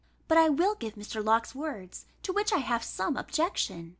But 0.27 0.39
I 0.39 0.49
will 0.49 0.73
give 0.73 0.95
Mr. 0.95 1.23
Locke's 1.23 1.53
words, 1.53 2.07
to 2.23 2.33
which 2.33 2.51
I 2.51 2.57
have 2.57 2.83
some 2.83 3.15
objection. 3.15 3.89